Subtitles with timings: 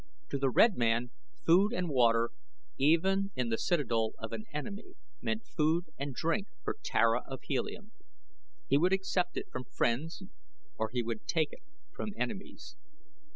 [0.29, 1.11] To the red man
[1.45, 2.31] food and water,
[2.79, 7.91] even in the citadel of an enemy, meant food and drink for Tara of Helium.
[8.67, 10.23] He would accept it from friends
[10.75, 11.61] or he would take it
[11.91, 12.75] from enemies.